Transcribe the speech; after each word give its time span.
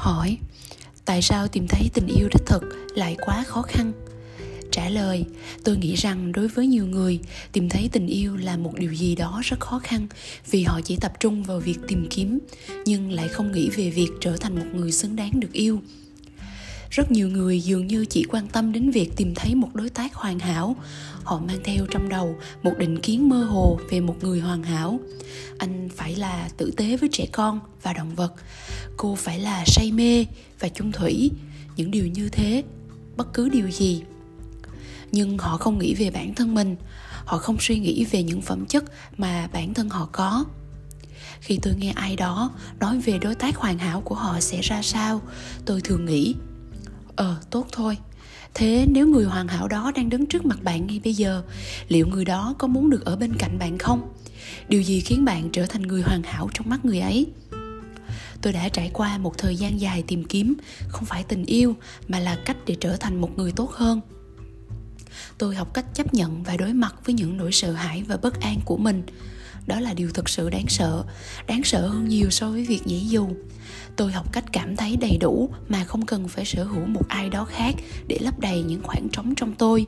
hỏi, 0.00 0.38
tại 1.04 1.22
sao 1.22 1.48
tìm 1.48 1.66
thấy 1.68 1.90
tình 1.94 2.06
yêu 2.06 2.28
đích 2.28 2.46
thực 2.46 2.62
lại 2.94 3.16
quá 3.20 3.44
khó 3.46 3.62
khăn? 3.62 3.92
Trả 4.72 4.88
lời, 4.88 5.24
tôi 5.64 5.76
nghĩ 5.76 5.94
rằng 5.94 6.32
đối 6.32 6.48
với 6.48 6.66
nhiều 6.66 6.86
người, 6.86 7.20
tìm 7.52 7.68
thấy 7.68 7.88
tình 7.92 8.06
yêu 8.06 8.36
là 8.36 8.56
một 8.56 8.74
điều 8.74 8.94
gì 8.94 9.14
đó 9.14 9.40
rất 9.44 9.60
khó 9.60 9.78
khăn 9.78 10.06
vì 10.50 10.62
họ 10.62 10.80
chỉ 10.84 10.96
tập 10.96 11.12
trung 11.20 11.42
vào 11.42 11.60
việc 11.60 11.78
tìm 11.88 12.06
kiếm, 12.10 12.38
nhưng 12.84 13.12
lại 13.12 13.28
không 13.28 13.52
nghĩ 13.52 13.70
về 13.76 13.90
việc 13.90 14.08
trở 14.20 14.36
thành 14.36 14.54
một 14.54 14.66
người 14.74 14.92
xứng 14.92 15.16
đáng 15.16 15.40
được 15.40 15.52
yêu 15.52 15.80
rất 16.90 17.10
nhiều 17.10 17.28
người 17.28 17.60
dường 17.60 17.86
như 17.86 18.04
chỉ 18.04 18.24
quan 18.28 18.48
tâm 18.48 18.72
đến 18.72 18.90
việc 18.90 19.16
tìm 19.16 19.34
thấy 19.34 19.54
một 19.54 19.74
đối 19.74 19.88
tác 19.90 20.14
hoàn 20.14 20.38
hảo. 20.38 20.76
Họ 21.24 21.38
mang 21.38 21.58
theo 21.64 21.86
trong 21.90 22.08
đầu 22.08 22.36
một 22.62 22.72
định 22.78 22.98
kiến 22.98 23.28
mơ 23.28 23.44
hồ 23.44 23.78
về 23.90 24.00
một 24.00 24.16
người 24.20 24.40
hoàn 24.40 24.62
hảo. 24.62 25.00
Anh 25.58 25.88
phải 25.96 26.16
là 26.16 26.48
tử 26.56 26.70
tế 26.76 26.96
với 26.96 27.08
trẻ 27.12 27.26
con 27.32 27.60
và 27.82 27.92
động 27.92 28.14
vật. 28.14 28.34
Cô 28.96 29.14
phải 29.14 29.38
là 29.38 29.64
say 29.66 29.92
mê 29.92 30.26
và 30.60 30.68
chung 30.68 30.92
thủy. 30.92 31.30
Những 31.76 31.90
điều 31.90 32.06
như 32.06 32.28
thế, 32.28 32.64
bất 33.16 33.34
cứ 33.34 33.48
điều 33.48 33.70
gì. 33.70 34.02
Nhưng 35.12 35.38
họ 35.38 35.56
không 35.56 35.78
nghĩ 35.78 35.94
về 35.94 36.10
bản 36.10 36.34
thân 36.34 36.54
mình. 36.54 36.76
Họ 37.24 37.38
không 37.38 37.56
suy 37.60 37.78
nghĩ 37.78 38.04
về 38.04 38.22
những 38.22 38.42
phẩm 38.42 38.66
chất 38.66 38.84
mà 39.16 39.48
bản 39.52 39.74
thân 39.74 39.88
họ 39.88 40.08
có. 40.12 40.44
Khi 41.40 41.58
tôi 41.62 41.74
nghe 41.74 41.90
ai 41.90 42.16
đó 42.16 42.50
nói 42.80 42.98
về 42.98 43.18
đối 43.18 43.34
tác 43.34 43.56
hoàn 43.56 43.78
hảo 43.78 44.00
của 44.00 44.14
họ 44.14 44.40
sẽ 44.40 44.60
ra 44.60 44.82
sao, 44.82 45.22
tôi 45.64 45.80
thường 45.80 46.06
nghĩ 46.06 46.34
ờ 47.16 47.36
tốt 47.50 47.66
thôi. 47.72 47.96
Thế 48.54 48.86
nếu 48.88 49.06
người 49.06 49.24
hoàn 49.24 49.48
hảo 49.48 49.68
đó 49.68 49.92
đang 49.94 50.08
đứng 50.08 50.26
trước 50.26 50.46
mặt 50.46 50.62
bạn 50.62 50.86
ngay 50.86 51.00
bây 51.04 51.14
giờ, 51.14 51.42
liệu 51.88 52.06
người 52.06 52.24
đó 52.24 52.54
có 52.58 52.66
muốn 52.66 52.90
được 52.90 53.04
ở 53.04 53.16
bên 53.16 53.34
cạnh 53.38 53.58
bạn 53.58 53.78
không? 53.78 54.12
Điều 54.68 54.82
gì 54.82 55.00
khiến 55.00 55.24
bạn 55.24 55.50
trở 55.52 55.66
thành 55.66 55.82
người 55.82 56.02
hoàn 56.02 56.22
hảo 56.22 56.50
trong 56.54 56.68
mắt 56.68 56.84
người 56.84 57.00
ấy? 57.00 57.26
Tôi 58.42 58.52
đã 58.52 58.68
trải 58.68 58.90
qua 58.92 59.18
một 59.18 59.38
thời 59.38 59.56
gian 59.56 59.80
dài 59.80 60.04
tìm 60.06 60.24
kiếm, 60.24 60.54
không 60.88 61.04
phải 61.04 61.24
tình 61.24 61.44
yêu, 61.44 61.76
mà 62.08 62.18
là 62.18 62.38
cách 62.44 62.56
để 62.66 62.76
trở 62.80 62.96
thành 62.96 63.20
một 63.20 63.38
người 63.38 63.52
tốt 63.52 63.70
hơn. 63.70 64.00
Tôi 65.38 65.54
học 65.54 65.74
cách 65.74 65.94
chấp 65.94 66.14
nhận 66.14 66.42
và 66.42 66.56
đối 66.56 66.72
mặt 66.72 66.94
với 67.04 67.14
những 67.14 67.36
nỗi 67.36 67.52
sợ 67.52 67.72
hãi 67.72 68.02
và 68.02 68.16
bất 68.16 68.40
an 68.40 68.58
của 68.64 68.76
mình 68.76 69.02
đó 69.66 69.80
là 69.80 69.94
điều 69.94 70.10
thực 70.10 70.28
sự 70.28 70.50
đáng 70.50 70.68
sợ 70.68 71.04
đáng 71.46 71.64
sợ 71.64 71.86
hơn 71.86 72.08
nhiều 72.08 72.30
so 72.30 72.50
với 72.50 72.64
việc 72.64 72.80
dễ 72.86 72.98
dù 72.98 73.28
tôi 73.96 74.12
học 74.12 74.32
cách 74.32 74.44
cảm 74.52 74.76
thấy 74.76 74.96
đầy 74.96 75.16
đủ 75.20 75.50
mà 75.68 75.84
không 75.84 76.06
cần 76.06 76.28
phải 76.28 76.44
sở 76.44 76.64
hữu 76.64 76.86
một 76.86 77.08
ai 77.08 77.28
đó 77.28 77.44
khác 77.44 77.74
để 78.06 78.18
lấp 78.20 78.38
đầy 78.38 78.62
những 78.62 78.82
khoảng 78.82 79.08
trống 79.08 79.34
trong 79.36 79.54
tôi. 79.54 79.86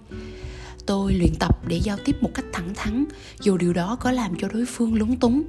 Tôi 0.86 1.14
luyện 1.14 1.34
tập 1.38 1.68
để 1.68 1.80
giao 1.82 1.96
tiếp 2.04 2.16
một 2.20 2.30
cách 2.34 2.44
thẳng 2.52 2.74
thắn, 2.74 3.04
dù 3.40 3.56
điều 3.56 3.72
đó 3.72 3.96
có 4.00 4.12
làm 4.12 4.34
cho 4.40 4.48
đối 4.48 4.66
phương 4.66 4.94
lúng 4.94 5.16
túng. 5.16 5.42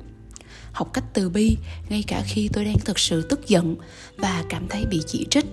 Học 0.72 0.94
cách 0.94 1.04
từ 1.14 1.30
bi, 1.30 1.58
ngay 1.90 2.04
cả 2.08 2.24
khi 2.26 2.50
tôi 2.54 2.66
đang 2.66 2.80
thực 2.80 3.00
sự 3.00 3.22
tức 3.22 3.48
giận 3.48 3.76
và 4.18 4.44
cảm 4.50 4.68
thấy 4.70 4.86
bị 4.86 5.02
chỉ 5.08 5.26
trích 5.30 5.46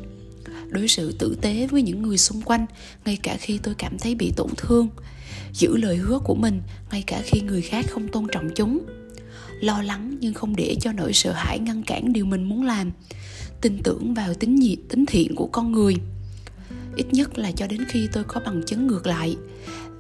đối 0.71 0.89
xử 0.89 1.13
tử 1.13 1.37
tế 1.41 1.67
với 1.67 1.83
những 1.83 2.03
người 2.03 2.19
xung 2.19 2.43
quanh, 2.43 2.67
ngay 3.05 3.19
cả 3.23 3.37
khi 3.41 3.59
tôi 3.63 3.75
cảm 3.75 3.99
thấy 3.99 4.15
bị 4.15 4.33
tổn 4.37 4.51
thương. 4.57 4.89
Giữ 5.53 5.77
lời 5.77 5.97
hứa 5.97 6.19
của 6.19 6.35
mình, 6.35 6.61
ngay 6.91 7.03
cả 7.07 7.23
khi 7.25 7.41
người 7.41 7.63
khác 7.63 7.85
không 7.91 8.09
tôn 8.09 8.27
trọng 8.33 8.51
chúng. 8.55 8.81
Lo 9.61 9.83
lắng 9.83 10.17
nhưng 10.21 10.35
không 10.35 10.57
để 10.57 10.77
cho 10.81 10.93
nỗi 10.93 11.13
sợ 11.13 11.33
hãi 11.33 11.59
ngăn 11.59 11.83
cản 11.83 12.13
điều 12.13 12.25
mình 12.25 12.45
muốn 12.45 12.63
làm. 12.63 12.91
Tin 13.61 13.83
tưởng 13.85 14.15
vào 14.15 14.35
tính 14.35 14.55
nhiệt 14.55 14.79
tính 14.89 15.07
thiện 15.07 15.35
của 15.35 15.47
con 15.53 15.73
người. 15.73 15.95
Ít 16.97 17.07
nhất 17.13 17.39
là 17.39 17.53
cho 17.53 17.67
đến 17.67 17.85
khi 17.89 18.09
tôi 18.13 18.25
có 18.25 18.41
bằng 18.47 18.63
chứng 18.67 18.87
ngược 18.87 19.07
lại. 19.07 19.37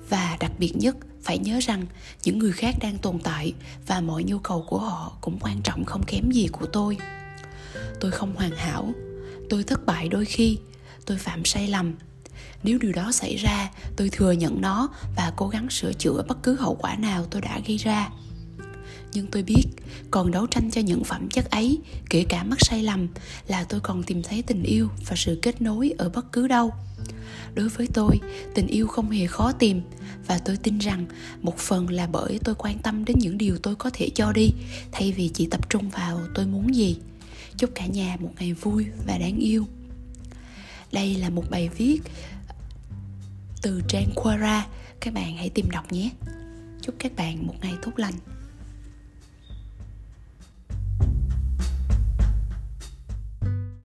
Và 0.08 0.36
đặc 0.40 0.52
biệt 0.58 0.76
nhất, 0.76 0.96
phải 1.22 1.38
nhớ 1.38 1.58
rằng 1.62 1.86
những 2.24 2.38
người 2.38 2.52
khác 2.52 2.74
đang 2.80 2.98
tồn 2.98 3.18
tại 3.18 3.52
và 3.86 4.00
mọi 4.00 4.24
nhu 4.24 4.38
cầu 4.38 4.64
của 4.68 4.78
họ 4.78 5.16
cũng 5.20 5.38
quan 5.40 5.60
trọng 5.64 5.84
không 5.84 6.02
kém 6.06 6.30
gì 6.30 6.48
của 6.52 6.66
tôi. 6.66 6.96
Tôi 8.00 8.10
không 8.10 8.36
hoàn 8.36 8.50
hảo 8.50 8.92
tôi 9.50 9.64
thất 9.64 9.86
bại 9.86 10.08
đôi 10.08 10.24
khi, 10.24 10.58
tôi 11.06 11.18
phạm 11.18 11.44
sai 11.44 11.68
lầm. 11.68 11.94
Nếu 12.62 12.78
điều 12.78 12.92
đó 12.92 13.12
xảy 13.12 13.36
ra, 13.36 13.70
tôi 13.96 14.08
thừa 14.08 14.32
nhận 14.32 14.60
nó 14.60 14.88
và 15.16 15.32
cố 15.36 15.48
gắng 15.48 15.70
sửa 15.70 15.92
chữa 15.92 16.22
bất 16.28 16.42
cứ 16.42 16.54
hậu 16.54 16.74
quả 16.74 16.96
nào 16.96 17.26
tôi 17.30 17.42
đã 17.42 17.60
gây 17.66 17.76
ra. 17.76 18.10
Nhưng 19.12 19.26
tôi 19.26 19.42
biết, 19.42 19.64
còn 20.10 20.30
đấu 20.30 20.46
tranh 20.46 20.70
cho 20.70 20.80
những 20.80 21.04
phẩm 21.04 21.28
chất 21.28 21.50
ấy, 21.50 21.78
kể 22.10 22.24
cả 22.28 22.44
mắc 22.44 22.58
sai 22.60 22.82
lầm, 22.82 23.08
là 23.48 23.64
tôi 23.64 23.80
còn 23.80 24.02
tìm 24.02 24.22
thấy 24.22 24.42
tình 24.42 24.62
yêu 24.62 24.88
và 25.08 25.16
sự 25.16 25.38
kết 25.42 25.62
nối 25.62 25.94
ở 25.98 26.08
bất 26.08 26.32
cứ 26.32 26.48
đâu. 26.48 26.72
Đối 27.54 27.68
với 27.68 27.88
tôi, 27.94 28.20
tình 28.54 28.66
yêu 28.66 28.86
không 28.86 29.10
hề 29.10 29.26
khó 29.26 29.52
tìm 29.52 29.82
và 30.26 30.38
tôi 30.38 30.56
tin 30.56 30.78
rằng 30.78 31.06
một 31.42 31.58
phần 31.58 31.90
là 31.90 32.06
bởi 32.06 32.38
tôi 32.44 32.54
quan 32.54 32.78
tâm 32.78 33.04
đến 33.04 33.18
những 33.18 33.38
điều 33.38 33.58
tôi 33.58 33.74
có 33.76 33.90
thể 33.92 34.10
cho 34.14 34.32
đi, 34.32 34.50
thay 34.92 35.12
vì 35.12 35.28
chỉ 35.28 35.46
tập 35.46 35.70
trung 35.70 35.90
vào 35.90 36.20
tôi 36.34 36.46
muốn 36.46 36.74
gì 36.74 36.96
chúc 37.60 37.70
cả 37.74 37.86
nhà 37.86 38.16
một 38.20 38.30
ngày 38.38 38.52
vui 38.52 38.86
và 39.06 39.18
đáng 39.18 39.38
yêu. 39.38 39.66
Đây 40.92 41.14
là 41.14 41.30
một 41.30 41.44
bài 41.50 41.68
viết 41.68 42.00
từ 43.62 43.82
trang 43.88 44.10
Quora 44.14 44.66
các 45.00 45.14
bạn 45.14 45.36
hãy 45.36 45.50
tìm 45.50 45.70
đọc 45.70 45.92
nhé. 45.92 46.10
Chúc 46.82 46.94
các 46.98 47.12
bạn 47.16 47.46
một 47.46 47.54
ngày 47.60 47.74
tốt 47.82 47.92
lành. 47.96 48.14